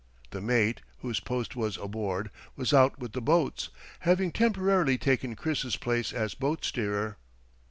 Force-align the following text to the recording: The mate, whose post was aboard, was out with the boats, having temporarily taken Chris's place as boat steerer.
The 0.31 0.41
mate, 0.41 0.81
whose 1.01 1.19
post 1.19 1.55
was 1.55 1.77
aboard, 1.77 2.31
was 2.55 2.73
out 2.73 2.97
with 2.97 3.11
the 3.11 3.21
boats, 3.21 3.69
having 3.99 4.31
temporarily 4.31 4.97
taken 4.97 5.35
Chris's 5.35 5.77
place 5.77 6.11
as 6.11 6.33
boat 6.33 6.65
steerer. 6.65 7.17